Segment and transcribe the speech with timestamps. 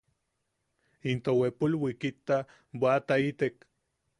[1.11, 2.37] Into wepul wikitta
[2.79, 3.55] bwa’ataitek.